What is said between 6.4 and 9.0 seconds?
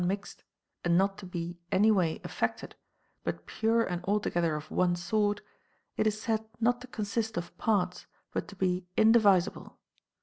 not to consist of parts, but to be